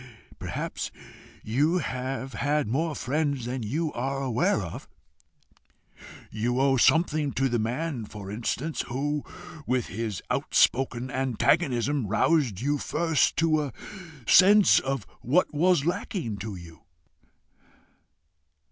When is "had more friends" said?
2.33-3.45